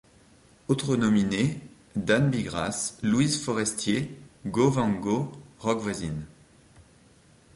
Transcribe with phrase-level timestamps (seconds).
[0.67, 1.59] Autres nominés:
[1.95, 6.25] Dan Bigras, Louise Forestier, Gogh Van Go, Roch Voisine.